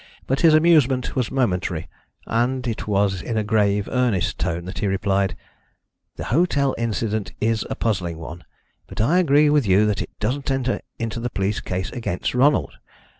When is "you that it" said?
9.67-10.09